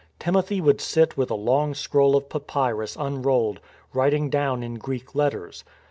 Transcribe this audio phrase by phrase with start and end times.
[0.17, 3.59] Timothy would sit with a long scroll of papyrus un rolled,
[3.93, 5.63] writing down in Greek letters.